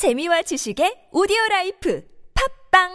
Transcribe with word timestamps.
재미와 0.00 0.40
지식의 0.40 1.12
오디오 1.12 1.36
라이프 1.50 2.00
팟빵 2.70 2.88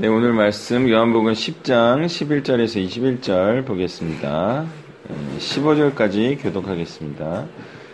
네, 0.00 0.08
오늘 0.08 0.32
말씀 0.32 0.90
요한복음 0.90 1.34
10장 1.34 2.06
11절에서 2.06 2.84
21절 2.84 3.64
보겠습니다. 3.64 4.66
15절까지 5.38 6.42
교독하겠습니다. 6.42 7.46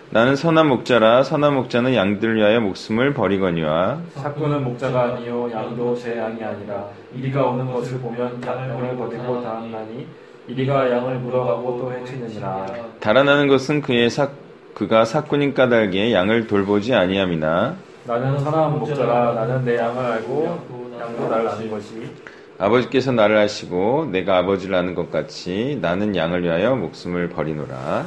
나는 0.08 0.34
선한 0.34 0.66
목자라 0.66 1.22
선한 1.22 1.52
목자는 1.56 1.94
양들을 1.94 2.36
위하여 2.36 2.60
목숨을 2.60 3.12
버리거니와 3.12 4.00
삯꾼은 4.14 4.64
목자가 4.64 5.16
아니요 5.16 5.50
양도 5.52 5.94
제 5.94 6.16
양이 6.16 6.42
아니라 6.42 6.88
이리가 7.14 7.48
오는 7.48 7.71
것을 7.71 8.00
보면 8.00 8.42
양을 8.42 8.96
버리고 8.96 9.42
달아나나니 9.42 10.06
이리가 10.48 10.90
양을 10.90 11.18
물어가고 11.18 11.80
또 11.82 11.92
해치느니라 11.92 12.66
달아나는 13.00 13.46
것은 13.48 13.82
그의 13.82 14.08
사, 14.08 14.30
그가 14.74 15.04
사꾼인 15.04 15.54
까닭에 15.54 16.12
양을 16.12 16.46
돌보지 16.46 16.95
아니함이나 16.95 17.77
나는 18.05 18.38
선한 18.38 18.78
목자라 18.78 19.34
나는 19.34 19.64
내 19.64 19.76
양을 19.76 20.04
알고 20.04 20.98
양도 20.98 21.28
나를 21.28 21.48
아는 21.48 21.70
것이 21.70 22.10
아버지께서 22.58 23.12
나를 23.12 23.38
아시고 23.38 24.09
내가 24.12 24.38
아버지를 24.38 24.74
아는 24.74 24.95
것 24.95 25.10
같이 25.10 25.78
나는 25.80 26.14
양을 26.14 26.45
위하여 26.45 26.76
목숨을 26.76 27.30
버리노라. 27.30 28.06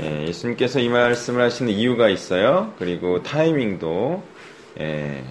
예, 0.00 0.26
예수님께서 0.26 0.78
이 0.80 0.88
말씀을 0.88 1.42
하시는 1.42 1.72
이유가 1.72 2.08
있어요. 2.10 2.72
그리고 2.78 3.22
타이밍도 3.22 4.22
예, 4.80 5.22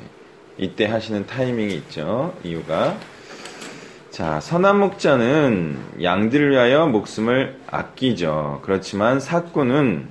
이때 0.58 0.86
하시는 0.86 1.26
타이밍이 1.28 1.74
있죠. 1.76 2.34
이유가 2.44 2.98
자 4.10 4.40
선한 4.40 4.80
목자는 4.80 5.78
양들을 6.02 6.52
위하여 6.52 6.88
목숨을 6.88 7.60
아끼죠. 7.68 8.62
그렇지만 8.64 9.20
사꾼은 9.20 10.08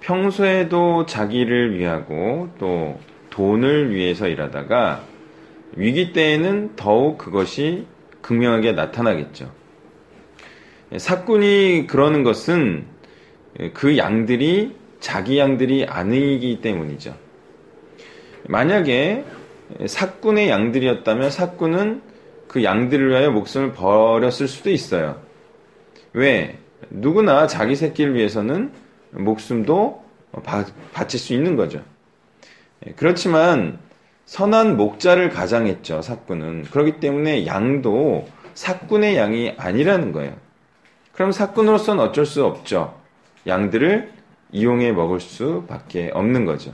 평소에도 0.00 1.06
자기를 1.06 1.78
위하고 1.78 2.48
또 2.58 2.98
돈을 3.30 3.94
위해서 3.94 4.28
일하다가 4.28 5.04
위기 5.76 6.12
때에는 6.12 6.74
더욱 6.76 7.18
그것이 7.18 7.86
극명하게 8.22 8.72
나타나겠죠. 8.72 9.50
사꾼이 10.96 11.86
그러는 11.86 12.22
것은 12.24 12.86
그 13.74 13.96
양들이 13.96 14.74
자기 14.98 15.38
양들이 15.38 15.86
아니기 15.86 16.60
때문이죠. 16.60 17.14
만약에 18.48 19.24
사꾼의 19.86 20.48
양들이었다면 20.48 21.30
사꾼은 21.30 22.02
그 22.48 22.64
양들을 22.64 23.10
위하여 23.10 23.30
목숨을 23.30 23.72
버렸을 23.72 24.48
수도 24.48 24.70
있어요. 24.70 25.22
왜? 26.12 26.58
누구나 26.90 27.46
자기 27.46 27.76
새끼를 27.76 28.14
위해서는 28.14 28.72
목숨도 29.10 30.04
바칠 30.92 31.18
수 31.18 31.34
있는 31.34 31.56
거죠. 31.56 31.82
그렇지만 32.96 33.78
선한 34.26 34.76
목자를 34.76 35.30
가장했죠, 35.30 36.02
사꾼은. 36.02 36.64
그렇기 36.70 37.00
때문에 37.00 37.46
양도 37.46 38.28
사꾼의 38.54 39.16
양이 39.16 39.54
아니라는 39.56 40.12
거예요. 40.12 40.34
그럼 41.12 41.32
사꾼으로서는 41.32 42.02
어쩔 42.02 42.24
수 42.24 42.44
없죠. 42.44 42.98
양들을 43.46 44.12
이용해 44.52 44.92
먹을 44.92 45.20
수밖에 45.20 46.10
없는 46.14 46.44
거죠. 46.44 46.72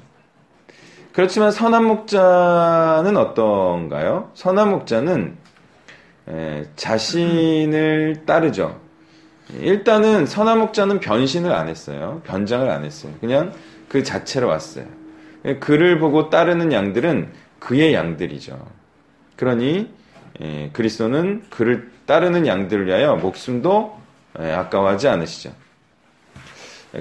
그렇지만 1.12 1.50
선한 1.50 1.84
목자는 1.84 3.16
어떤가요? 3.16 4.30
선한 4.34 4.70
목자는 4.70 5.38
자신을 6.76 8.24
따르죠. 8.26 8.78
일단은 9.54 10.26
선한 10.26 10.58
목자는 10.58 11.00
변신을 11.00 11.52
안 11.52 11.68
했어요. 11.68 12.20
변장을 12.24 12.68
안 12.68 12.84
했어요. 12.84 13.12
그냥 13.20 13.52
그 13.88 14.02
자체로 14.02 14.48
왔어요. 14.48 14.86
그를 15.60 15.98
보고 15.98 16.30
따르는 16.30 16.72
양들은 16.72 17.28
그의 17.60 17.94
양들이죠. 17.94 18.58
그러니 19.36 19.90
예, 20.42 20.70
그리스도는 20.72 21.44
그를 21.50 21.90
따르는 22.06 22.46
양들을 22.46 22.86
위하여 22.86 23.16
목숨도 23.16 23.98
예, 24.40 24.52
아까워하지 24.52 25.08
않으시죠. 25.08 25.52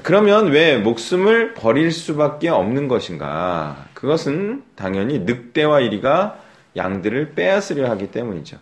그러면 0.04 0.48
왜 0.48 0.78
목숨을 0.78 1.54
버릴 1.54 1.92
수밖에 1.92 2.50
없는 2.50 2.88
것인가? 2.88 3.86
그것은 3.94 4.64
당연히 4.76 5.20
늑대와 5.20 5.80
이리가 5.82 6.40
양들을 6.76 7.34
빼앗으려 7.34 7.90
하기 7.90 8.12
때문이죠. 8.12 8.58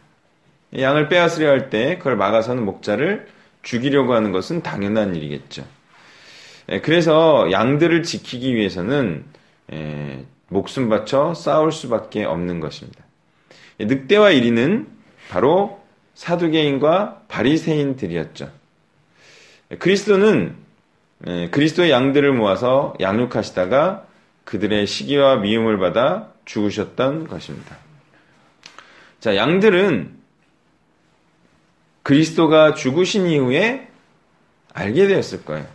양을 0.78 1.10
빼앗으려 1.10 1.50
할 1.50 1.70
때 1.70 1.98
그걸 1.98 2.16
막아서는 2.16 2.64
목자를 2.64 3.28
죽이려고 3.64 4.14
하는 4.14 4.32
것은 4.32 4.62
당연한 4.62 5.16
일이겠죠. 5.16 5.66
예, 6.70 6.82
그래서 6.82 7.50
양들을 7.52 8.04
지키기 8.04 8.56
위해서는 8.56 9.26
목숨 10.50 10.90
바쳐 10.90 11.34
싸울 11.34 11.72
수밖에 11.72 12.24
없는 12.24 12.60
것입니다. 12.60 13.04
늑대와 13.80 14.32
이리는 14.32 14.88
바로 15.30 15.82
사두개인과 16.14 17.24
바리새인들이었죠. 17.28 18.52
그리스도는 19.80 20.56
그리스도의 21.52 21.90
양들을 21.90 22.34
모아서 22.34 22.94
양육하시다가 23.00 24.06
그들의 24.44 24.86
시기와 24.86 25.38
미움을 25.38 25.80
받아 25.80 26.30
죽으셨던 26.46 27.28
것입니다. 27.28 27.78
자, 29.20 29.36
양들은 29.36 30.23
그리스도가 32.04 32.74
죽으신 32.74 33.28
이후에 33.28 33.88
알게 34.74 35.08
되었을 35.08 35.46
거예요. 35.46 35.66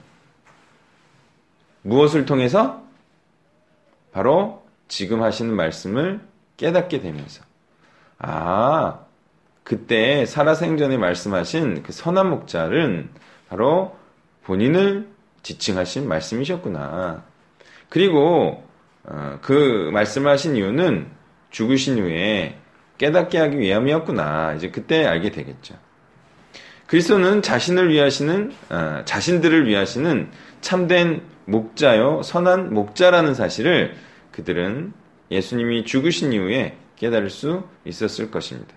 무엇을 1.82 2.26
통해서? 2.26 2.82
바로 4.12 4.66
지금 4.88 5.22
하시는 5.22 5.54
말씀을 5.54 6.20
깨닫게 6.56 7.00
되면서. 7.00 7.44
아, 8.18 9.00
그때 9.62 10.26
살아생전에 10.26 10.96
말씀하신 10.96 11.82
그 11.82 11.92
선한 11.92 12.28
목자는 12.30 13.10
바로 13.48 13.96
본인을 14.44 15.08
지칭하신 15.42 16.08
말씀이셨구나. 16.08 17.24
그리고 17.88 18.66
어, 19.04 19.38
그 19.40 19.90
말씀을 19.92 20.30
하신 20.30 20.56
이유는 20.56 21.10
죽으신 21.50 21.98
후에 21.98 22.58
깨닫게 22.98 23.38
하기 23.38 23.58
위함이었구나. 23.58 24.54
이제 24.54 24.70
그때 24.70 25.06
알게 25.06 25.30
되겠죠. 25.30 25.76
그리스도는 26.88 27.42
자신을 27.42 27.90
위하시는 27.90 28.52
어, 28.70 29.02
자신들을 29.04 29.68
위하시는 29.68 30.30
참된 30.62 31.22
목자요 31.44 32.22
선한 32.22 32.72
목자라는 32.72 33.34
사실을 33.34 33.94
그들은 34.32 34.94
예수님이 35.30 35.84
죽으신 35.84 36.32
이후에 36.32 36.78
깨달을 36.96 37.28
수 37.28 37.64
있었을 37.84 38.30
것입니다. 38.30 38.74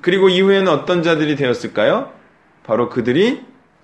그리고 0.00 0.30
이후에는 0.30 0.68
어떤 0.68 1.02
자들이 1.02 1.36
되었을까요? 1.36 2.12
바로 2.64 2.88
그들이 2.88 3.42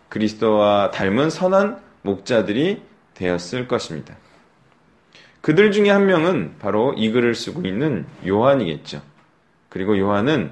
그리스도와 0.09 0.91
닮은 0.91 1.29
선한 1.29 1.81
목자들이 2.03 2.83
되었을 3.15 3.69
것입니다. 3.69 4.17
그들 5.43 5.71
중에 5.71 5.91
한 5.91 6.06
명은 6.06 6.55
바로 6.59 6.94
이 6.94 7.11
글을 7.11 7.34
쓰고 7.34 7.67
있는 7.67 8.06
요한이겠죠. 8.27 9.03
그리고 9.69 9.99
요한은 9.99 10.50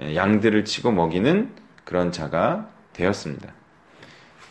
양들을 0.00 0.64
치고 0.64 0.92
먹이는 0.92 1.67
그런 1.88 2.12
자가 2.12 2.68
되었습니다. 2.92 3.48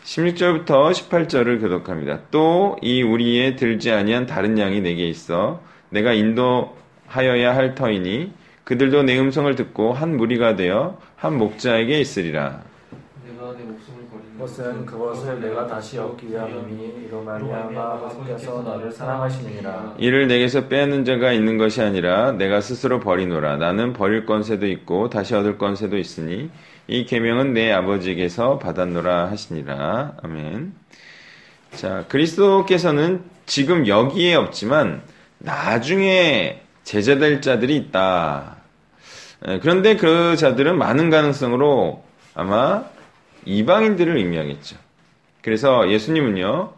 16절부터 0.02 0.90
18절을 0.90 1.60
교독합니다. 1.60 2.22
또 2.32 2.76
이 2.82 3.02
우리에 3.02 3.54
들지 3.54 3.92
아니한 3.92 4.26
다른 4.26 4.58
양이 4.58 4.80
내게 4.80 5.06
있어 5.08 5.62
내가 5.90 6.14
인도하여야 6.14 7.54
할 7.54 7.76
터이니 7.76 8.32
그들도 8.64 9.04
내 9.04 9.16
음성을 9.20 9.54
듣고 9.54 9.92
한 9.92 10.16
무리가 10.16 10.56
되어 10.56 10.98
한 11.14 11.38
목자에게 11.38 12.00
있으리라. 12.00 12.64
내가 13.24 13.52
내 13.56 13.62
목숨을 13.62 13.97
것은 14.38 14.86
그것을 14.86 15.40
내가 15.40 15.66
다시 15.66 15.98
얻기 15.98 16.30
위함이니 16.30 17.06
이로 17.06 17.22
말미암아 17.22 17.80
아버지께서 17.80 18.62
나를 18.62 18.90
사랑하시느니라 18.90 19.94
이를 19.98 20.28
내게서 20.28 20.68
빼앗는 20.68 21.04
자가 21.04 21.32
있는 21.32 21.58
것이 21.58 21.82
아니라 21.82 22.32
내가 22.32 22.60
스스로 22.60 23.00
버리노라. 23.00 23.56
나는 23.56 23.92
버릴 23.92 24.26
건새도 24.26 24.66
있고 24.66 25.10
다시 25.10 25.34
얻을 25.34 25.58
건새도 25.58 25.98
있으니 25.98 26.50
이 26.86 27.04
계명은 27.04 27.52
내 27.52 27.72
아버지에게서 27.72 28.58
받았노라 28.58 29.30
하시니라. 29.30 30.14
아멘. 30.22 30.72
자, 31.72 32.04
그리스도께서는 32.08 33.22
지금 33.46 33.86
여기에 33.86 34.34
없지만 34.36 35.02
나중에 35.38 36.62
제자될 36.84 37.42
자들이 37.42 37.76
있다. 37.76 38.56
그런데 39.60 39.96
그 39.96 40.36
자들은 40.36 40.78
많은 40.78 41.10
가능성으로 41.10 42.02
아마 42.34 42.84
이방인들을 43.48 44.16
의미하겠죠. 44.16 44.76
그래서 45.42 45.90
예수님은요, 45.90 46.72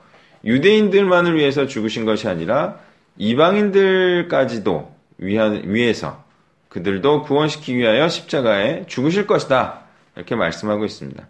유대인들만을 0.44 1.37
위해서 1.37 1.67
죽으신 1.67 2.05
것이 2.05 2.28
아니라 2.28 2.78
이방인들까지도 3.19 4.94
위해서 5.19 6.25
그들도 6.69 7.25
구원시키기 7.25 7.76
위하여 7.76 8.08
십자가에 8.08 8.87
죽으실 8.87 9.26
것이다. 9.26 9.81
이렇게 10.14 10.37
말씀하고 10.37 10.84
있습니다. 10.84 11.26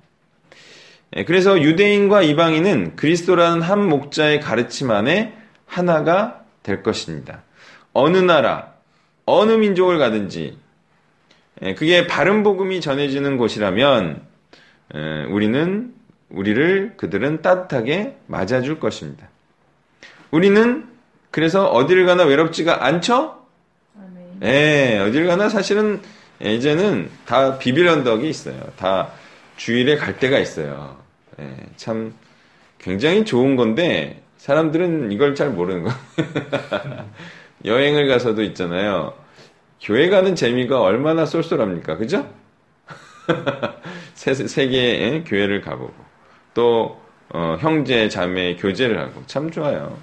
그래서 1.27 1.61
유대인과 1.61 2.23
이방인은 2.23 2.97
그리스도라는 2.97 3.63
한 3.63 3.89
목자의 3.89 4.41
가르침 4.41 4.91
안에 4.91 5.37
하나가 5.67 6.45
될 6.63 6.83
것입니다. 6.83 7.43
어느 7.93 8.19
나라, 8.19 8.75
어느 9.25 9.53
민족을 9.53 9.99
가든지 9.99 10.57
예, 11.63 11.75
그게 11.75 12.07
바른 12.07 12.43
복음이 12.43 12.81
전해지는 12.81 13.37
곳이라면 13.37 14.30
예, 14.95 15.25
우리는 15.25 15.95
우리를 16.31 16.95
그들은 16.97 17.43
따뜻하게 17.43 18.17
맞아줄 18.27 18.81
것입니다. 18.81 19.29
우리는 20.31 20.89
그래서 21.31 21.69
어디를 21.69 22.07
가나 22.07 22.25
외롭지가 22.25 22.85
않죠? 22.85 23.41
예, 24.43 24.99
어딜 25.07 25.27
가나 25.27 25.49
사실은 25.49 26.01
이제는 26.41 27.11
다 27.27 27.59
비빌 27.59 27.87
언덕이 27.87 28.29
있어요. 28.29 28.59
다 28.77 29.11
주일에 29.57 29.97
갈 29.97 30.19
데가 30.19 30.39
있어요. 30.39 30.97
예, 31.41 31.55
참 31.77 32.15
굉장히 32.79 33.25
좋은 33.25 33.57
건데 33.57 34.23
사람들은 34.39 35.13
이걸 35.13 35.35
잘 35.35 35.51
모르는 35.51 35.85
거. 35.85 35.91
여행을 37.65 38.09
가서도 38.09 38.43
있잖아요. 38.45 39.13
교회 39.83 40.09
가는 40.09 40.35
재미가 40.35 40.81
얼마나 40.81 41.27
쏠쏠합니까? 41.27 41.97
그죠? 41.97 42.27
세, 44.21 44.35
세계의 44.35 45.25
교회를 45.25 45.63
가보고 45.63 45.95
또 46.53 47.01
어, 47.31 47.57
형제 47.59 48.11
자매 48.11 48.55
교제를 48.55 48.99
하고 49.01 49.23
참 49.27 49.51
좋아요. 49.51 49.97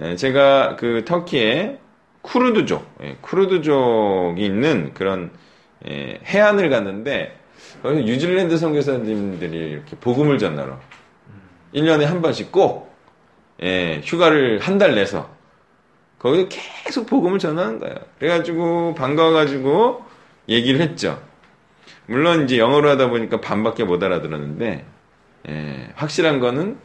예, 0.00 0.14
제가 0.14 0.76
그 0.76 1.04
터키에 1.04 1.80
쿠르드족, 2.22 2.86
예, 3.02 3.16
쿠르드족이 3.20 4.44
있는 4.44 4.94
그런 4.94 5.32
예, 5.88 6.20
해안을 6.24 6.70
갔는데 6.70 7.36
뉴질랜드 7.82 8.56
선교사님들이 8.56 9.70
이렇게 9.72 9.96
복음을 9.96 10.38
전하러 10.38 10.78
1년에 11.74 12.04
한 12.04 12.22
번씩 12.22 12.52
꼭 12.52 12.94
예, 13.64 14.00
휴가를 14.04 14.60
한 14.60 14.78
달 14.78 14.94
내서 14.94 15.28
거기서 16.20 16.48
계속 16.84 17.06
복음을 17.06 17.40
전하는 17.40 17.80
거예요. 17.80 17.96
그래가지고 18.20 18.94
반가워가지고 18.94 20.04
얘기를 20.48 20.80
했죠. 20.80 21.20
물론 22.08 22.44
이제 22.44 22.58
영어로 22.58 22.88
하다 22.90 23.10
보니까 23.10 23.40
반밖에 23.40 23.84
못 23.84 24.02
알아들었는데 24.02 24.84
예, 25.48 25.88
확실한 25.94 26.40
거는 26.40 26.78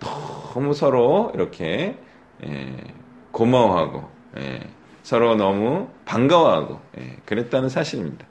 너무 0.00 0.74
서로 0.74 1.30
이렇게 1.34 1.96
예, 2.44 2.76
고마워하고 3.30 4.08
예, 4.38 4.60
서로 5.04 5.36
너무 5.36 5.88
반가워하고 6.04 6.80
예, 6.98 7.16
그랬다는 7.24 7.68
사실입니다. 7.68 8.26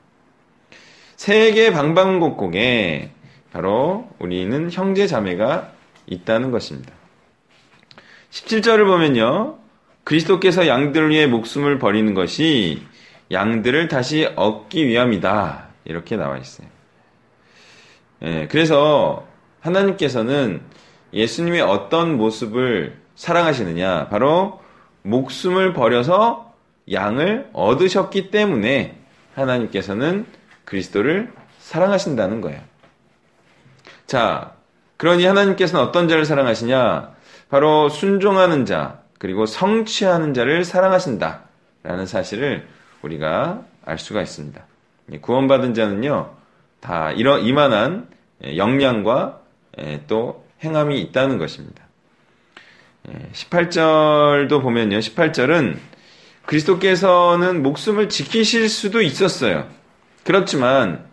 세계 1.16 1.72
방방곡곡에 1.72 3.10
바로 3.50 4.08
우리는 4.18 4.70
형제 4.70 5.06
자매가 5.06 5.72
있다는 6.06 6.50
것입니다. 6.50 6.92
17절을 8.30 8.84
보면요. 8.84 9.58
그리스도께서 10.02 10.66
양들을 10.66 11.08
위해 11.08 11.26
목숨을 11.26 11.78
버리는 11.78 12.12
것이 12.12 12.82
양들을 13.30 13.88
다시 13.88 14.28
얻기 14.36 14.86
위함이다. 14.86 15.63
이렇게 15.84 16.16
나와 16.16 16.36
있어요. 16.38 16.66
예, 18.22 18.48
그래서 18.48 19.26
하나님께서는 19.60 20.62
예수님의 21.12 21.60
어떤 21.62 22.16
모습을 22.16 22.98
사랑하시느냐? 23.14 24.08
바로 24.08 24.60
목숨을 25.02 25.72
버려서 25.72 26.52
양을 26.90 27.50
얻으셨기 27.52 28.30
때문에 28.30 28.98
하나님께서는 29.34 30.26
그리스도를 30.64 31.32
사랑하신다는 31.60 32.40
거예요. 32.40 32.60
자, 34.06 34.54
그러니 34.96 35.24
하나님께서는 35.24 35.84
어떤 35.84 36.08
자를 36.08 36.24
사랑하시냐? 36.24 37.14
바로 37.48 37.88
순종하는 37.88 38.66
자, 38.66 39.00
그리고 39.18 39.46
성취하는 39.46 40.34
자를 40.34 40.64
사랑하신다. 40.64 41.44
라는 41.82 42.06
사실을 42.06 42.66
우리가 43.02 43.62
알 43.84 43.98
수가 43.98 44.22
있습니다. 44.22 44.64
구원받은 45.20 45.74
자는요, 45.74 46.34
다 46.80 47.12
이런, 47.12 47.44
이만한 47.44 48.08
역량과 48.56 49.40
또 50.06 50.44
행함이 50.62 51.00
있다는 51.00 51.38
것입니다. 51.38 51.84
18절도 53.32 54.62
보면요, 54.62 54.98
18절은 54.98 55.76
그리스도께서는 56.46 57.62
목숨을 57.62 58.08
지키실 58.08 58.68
수도 58.68 59.00
있었어요. 59.02 59.68
그렇지만 60.24 61.06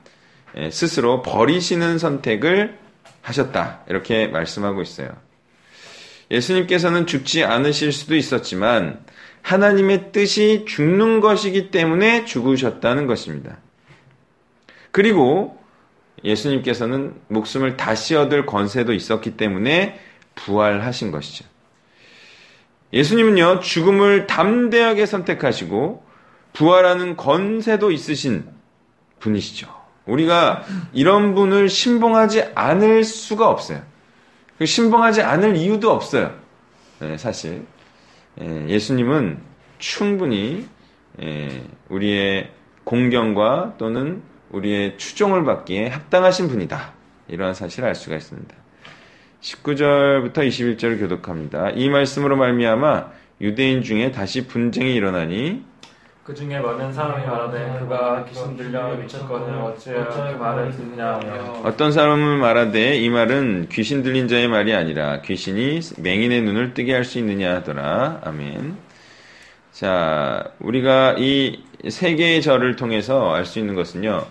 스스로 0.71 1.21
버리시는 1.21 1.97
선택을 1.97 2.77
하셨다. 3.21 3.81
이렇게 3.87 4.27
말씀하고 4.27 4.81
있어요. 4.81 5.09
예수님께서는 6.31 7.07
죽지 7.07 7.43
않으실 7.43 7.91
수도 7.91 8.15
있었지만 8.15 9.05
하나님의 9.41 10.11
뜻이 10.11 10.65
죽는 10.67 11.19
것이기 11.19 11.71
때문에 11.71 12.25
죽으셨다는 12.25 13.07
것입니다. 13.07 13.57
그리고 14.91 15.57
예수님께서는 16.23 17.15
목숨을 17.27 17.77
다시 17.77 18.15
얻을 18.15 18.45
권세도 18.45 18.93
있었기 18.93 19.37
때문에 19.37 19.99
부활하신 20.35 21.11
것이죠. 21.11 21.45
예수님은요, 22.93 23.61
죽음을 23.61 24.27
담대하게 24.27 25.05
선택하시고 25.05 26.03
부활하는 26.53 27.15
권세도 27.15 27.91
있으신 27.91 28.45
분이시죠. 29.19 29.67
우리가 30.05 30.65
이런 30.93 31.35
분을 31.35 31.69
신봉하지 31.69 32.43
않을 32.55 33.03
수가 33.03 33.47
없어요. 33.49 33.81
그 34.57 34.65
신봉하지 34.65 35.21
않을 35.21 35.55
이유도 35.55 35.91
없어요. 35.91 36.35
네, 36.99 37.17
사실. 37.17 37.65
예, 38.41 38.67
예수님은 38.67 39.39
충분히 39.79 40.67
예, 41.21 41.63
우리의 41.89 42.51
공경과 42.83 43.75
또는 43.77 44.21
우리의 44.51 44.97
추종을 44.97 45.43
받기에 45.45 45.87
합당하신 45.87 46.47
분이다. 46.47 46.93
이러한 47.29 47.53
사실을 47.53 47.87
알 47.89 47.95
수가 47.95 48.15
있습니다. 48.17 48.53
19절부터 49.41 50.37
21절을 50.47 50.99
교독합니다. 50.99 51.71
이 51.71 51.89
말씀으로 51.89 52.35
말미암아 52.35 53.07
유대인 53.41 53.81
중에 53.81 54.11
다시 54.11 54.45
분쟁이 54.47 54.93
일어나니 54.93 55.63
그 56.23 56.35
중에 56.35 56.59
많은 56.59 56.93
사람이 56.93 57.25
말하되 57.25 57.79
그가 57.79 58.23
귀신 58.25 58.55
들려 58.55 58.93
미쳤거늘 58.95 59.55
어찌하여 59.55 60.33
그 60.37 60.37
말을 60.37 60.71
듣냐 60.71 61.15
하며 61.15 61.61
어떤 61.63 61.91
사람은 61.91 62.37
말하되 62.37 62.97
이 62.97 63.09
말은 63.09 63.67
귀신 63.71 64.03
들린 64.03 64.27
자의 64.27 64.47
말이 64.47 64.73
아니라 64.75 65.21
귀신이 65.21 65.79
맹인의 65.97 66.43
눈을 66.43 66.75
뜨게 66.75 66.93
할 66.93 67.03
수 67.03 67.17
있느냐 67.17 67.55
하더라. 67.55 68.21
아멘. 68.23 68.77
자, 69.71 70.51
우리가 70.59 71.15
이 71.17 71.63
세 71.89 72.13
개의 72.13 72.43
절을 72.43 72.75
통해서 72.75 73.33
알 73.33 73.43
수 73.45 73.57
있는 73.57 73.73
것은요. 73.73 74.23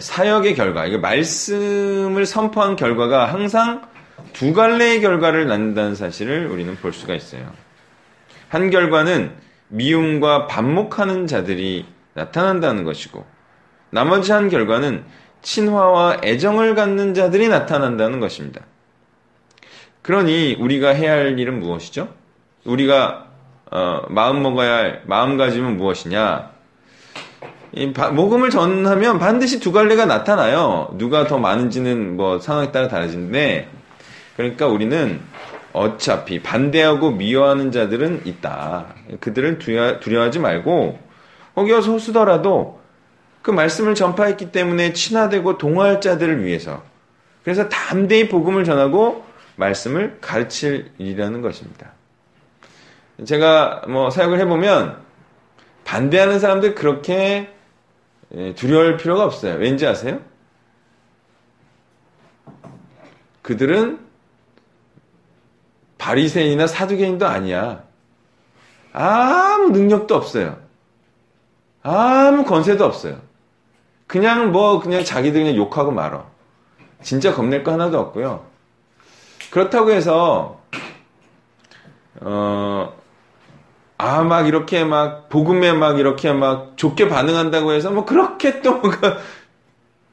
사역의 0.00 0.54
결과, 0.54 0.86
이게 0.86 0.98
말씀을 0.98 2.26
선포한 2.26 2.76
결과가 2.76 3.26
항상 3.32 3.82
두 4.32 4.52
갈래의 4.52 5.00
결과를 5.00 5.46
낳는다는 5.46 5.94
사실을 5.94 6.46
우리는 6.46 6.74
볼 6.76 6.92
수가 6.92 7.14
있어요. 7.14 7.50
한 8.48 8.70
결과는 8.70 9.32
미움과 9.68 10.46
반목하는 10.46 11.26
자들이 11.26 11.86
나타난다는 12.14 12.84
것이고, 12.84 13.24
나머지 13.90 14.32
한 14.32 14.48
결과는 14.48 15.04
친화와 15.42 16.18
애정을 16.22 16.74
갖는 16.74 17.14
자들이 17.14 17.48
나타난다는 17.48 18.20
것입니다. 18.20 18.60
그러니 20.02 20.56
우리가 20.58 20.90
해야 20.90 21.12
할 21.12 21.38
일은 21.38 21.60
무엇이죠? 21.60 22.12
우리가 22.64 23.28
어, 23.70 24.02
마음 24.08 24.42
먹어야 24.42 24.74
할 24.74 25.02
마음가짐은 25.06 25.76
무엇이냐? 25.78 26.51
복음을 27.74 28.50
전하면 28.50 29.18
반드시 29.18 29.58
두 29.58 29.72
갈래가 29.72 30.04
나타나요. 30.04 30.94
누가 30.98 31.26
더 31.26 31.38
많은지는 31.38 32.16
뭐 32.16 32.38
상황에 32.38 32.70
따라 32.70 32.88
다르지인데, 32.88 33.68
그러니까 34.36 34.66
우리는 34.66 35.20
어차피 35.72 36.42
반대하고 36.42 37.12
미워하는 37.12 37.72
자들은 37.72 38.22
있다. 38.26 38.86
그들을 39.20 39.58
두려워, 39.58 40.26
하지 40.26 40.38
말고 40.38 40.98
혹여 41.56 41.80
소수더라도 41.80 42.80
그 43.40 43.50
말씀을 43.50 43.94
전파했기 43.94 44.52
때문에 44.52 44.92
친화되고 44.92 45.58
동화할 45.58 46.00
자들을 46.00 46.44
위해서 46.44 46.82
그래서 47.42 47.68
담대히 47.68 48.28
복음을 48.28 48.64
전하고 48.64 49.24
말씀을 49.56 50.18
가르칠 50.20 50.92
일이라는 50.98 51.40
것입니다. 51.40 51.92
제가 53.24 53.82
뭐 53.88 54.10
사역을 54.10 54.38
해보면 54.40 54.96
반대하는 55.84 56.38
사람들 56.38 56.74
그렇게 56.74 57.14
예, 57.14 57.54
두려울 58.56 58.96
필요가 58.96 59.24
없어요. 59.24 59.54
왠지 59.56 59.86
아세요? 59.86 60.20
그들은 63.42 64.00
바리새인이나 65.98 66.66
사두개인도 66.66 67.26
아니야. 67.26 67.84
아무 68.92 69.70
능력도 69.70 70.14
없어요. 70.14 70.58
아무 71.82 72.44
권세도 72.44 72.84
없어요. 72.84 73.20
그냥 74.06 74.52
뭐 74.52 74.80
그냥 74.80 75.04
자기들 75.04 75.42
그냥 75.42 75.56
욕하고 75.56 75.90
말어. 75.90 76.30
진짜 77.02 77.34
겁낼 77.34 77.64
거 77.64 77.72
하나도 77.72 77.98
없고요. 77.98 78.46
그렇다고 79.50 79.90
해서 79.90 80.60
어 82.20 83.01
아, 84.02 84.24
막 84.24 84.48
이렇게 84.48 84.84
막 84.84 85.28
복음에 85.28 85.72
막 85.72 86.00
이렇게 86.00 86.32
막 86.32 86.72
좋게 86.76 87.08
반응한다고 87.08 87.70
해서 87.70 87.92
뭐 87.92 88.04
그렇게 88.04 88.60
또 88.60 88.78
뭐가 88.80 89.18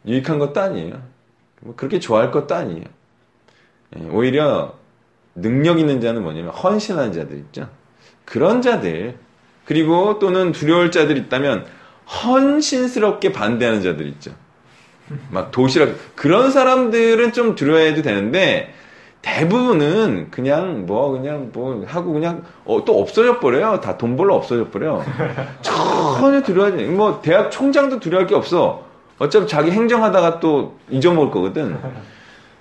유익한 0.05 0.37
것도 0.37 0.61
아니에요. 0.61 1.01
뭐 1.61 1.75
그렇게 1.75 1.99
좋아할 1.99 2.29
것도 2.29 2.53
아니에요. 2.53 2.83
예, 3.97 4.07
오히려 4.11 4.75
능력 5.33 5.79
있는 5.79 6.01
자는 6.01 6.21
뭐냐면 6.21 6.51
헌신하는 6.51 7.13
자들 7.13 7.35
있죠. 7.37 7.67
그런 8.25 8.61
자들 8.61 9.17
그리고 9.65 10.19
또는 10.19 10.51
두려울 10.51 10.91
자들 10.91 11.17
있다면 11.17 11.65
헌신스럽게 12.23 13.31
반대하는 13.31 13.81
자들 13.81 14.05
있죠. 14.05 14.35
막 15.31 15.49
도시락 15.49 15.95
그런 16.15 16.51
사람들은 16.51 17.33
좀 17.33 17.55
두려워해도 17.55 18.03
되는데 18.03 18.71
대부분은 19.21 20.31
그냥 20.31 20.85
뭐 20.85 21.11
그냥 21.11 21.49
뭐 21.53 21.83
하고 21.85 22.13
그냥 22.13 22.43
어, 22.65 22.83
또 22.85 22.99
없어져 23.01 23.39
버려요. 23.39 23.79
다 23.81 23.97
돈 23.97 24.15
벌러 24.15 24.35
없어져 24.35 24.69
버려. 24.69 25.03
전혀 25.61 26.41
두려워하지. 26.41 26.83
뭐 26.85 27.21
대학 27.21 27.51
총장도 27.51 27.99
두려워할 27.99 28.27
게 28.27 28.35
없어. 28.35 28.85
어차피 29.17 29.47
자기 29.47 29.71
행정하다가 29.71 30.39
또 30.39 30.77
잊어먹을 30.89 31.31
거거든. 31.31 31.77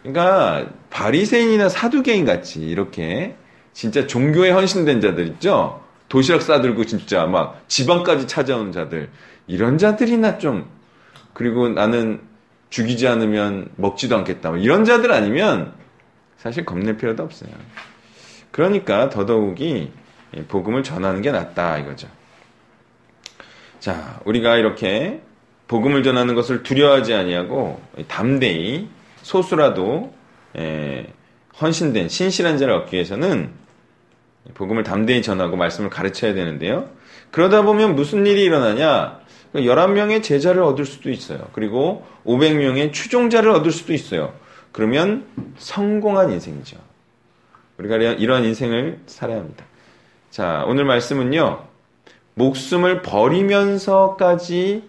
그러니까 0.02 0.66
바리새인이나 0.90 1.68
사두개인 1.68 2.24
같이 2.24 2.60
이렇게 2.60 3.36
진짜 3.72 4.06
종교에 4.06 4.50
헌신된 4.50 5.00
자들 5.00 5.26
있죠. 5.28 5.80
도시락 6.08 6.42
싸들고 6.42 6.86
진짜 6.86 7.26
막 7.26 7.62
지방까지 7.68 8.26
찾아오는 8.26 8.72
자들 8.72 9.10
이런 9.46 9.78
자들이나 9.78 10.38
좀 10.38 10.66
그리고 11.34 11.68
나는 11.68 12.20
죽이지 12.70 13.06
않으면 13.06 13.68
먹지도 13.76 14.16
않겠다. 14.16 14.50
뭐 14.50 14.58
이런 14.58 14.84
자들 14.84 15.12
아니면 15.12 15.72
사실 16.38 16.64
겁낼 16.64 16.96
필요도 16.96 17.22
없어요. 17.22 17.50
그러니까 18.50 19.10
더더욱이 19.10 19.92
복음을 20.48 20.82
전하는 20.82 21.20
게 21.20 21.30
낫다 21.30 21.78
이거죠. 21.78 22.08
자, 23.80 24.20
우리가 24.24 24.56
이렇게 24.56 25.20
복음을 25.66 26.02
전하는 26.02 26.34
것을 26.34 26.62
두려워하지 26.62 27.14
아니하고 27.14 27.80
담대히 28.08 28.88
소수라도 29.22 30.14
에, 30.56 31.06
헌신된 31.60 32.08
신실한 32.08 32.56
자를 32.58 32.74
얻기 32.74 32.94
위해서는 32.94 33.50
복음을 34.54 34.82
담대히 34.82 35.22
전하고 35.22 35.56
말씀을 35.56 35.90
가르쳐야 35.90 36.34
되는데요. 36.34 36.88
그러다 37.30 37.62
보면 37.62 37.94
무슨 37.94 38.26
일이 38.26 38.44
일어나냐? 38.44 39.20
11명의 39.54 40.22
제자를 40.22 40.62
얻을 40.62 40.84
수도 40.84 41.10
있어요. 41.10 41.48
그리고 41.52 42.06
500명의 42.24 42.92
추종자를 42.92 43.50
얻을 43.50 43.72
수도 43.72 43.92
있어요. 43.92 44.32
그러면 44.72 45.26
성공한 45.58 46.30
인생이죠. 46.30 46.78
우리가 47.78 47.96
이러한 47.96 48.44
인생을 48.44 49.00
살아야 49.06 49.38
합니다. 49.38 49.64
자, 50.30 50.64
오늘 50.66 50.84
말씀은요. 50.84 51.64
목숨을 52.34 53.02
버리면서까지 53.02 54.88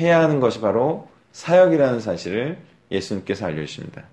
해야 0.00 0.20
하는 0.20 0.40
것이 0.40 0.60
바로 0.60 1.08
사역이라는 1.32 2.00
사실을 2.00 2.58
예수님께서 2.90 3.46
알려주십니다. 3.46 4.04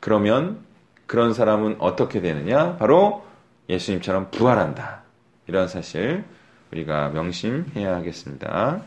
그러면 0.00 0.58
그런 1.06 1.32
사람은 1.32 1.76
어떻게 1.78 2.20
되느냐? 2.20 2.76
바로 2.76 3.24
예수님처럼 3.68 4.30
부활한다. 4.30 5.02
이런 5.46 5.68
사실 5.68 6.24
우리가 6.72 7.10
명심해야 7.10 7.94
하겠습니다. 7.96 8.82